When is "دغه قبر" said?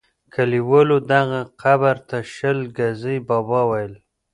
1.11-1.95